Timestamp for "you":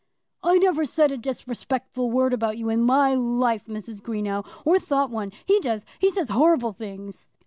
2.57-2.69